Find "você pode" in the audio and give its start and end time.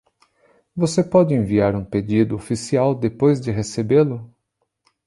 0.75-1.35